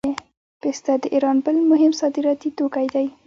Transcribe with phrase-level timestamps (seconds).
[0.61, 3.05] پسته د ایران بل مهم صادراتي توکی دی.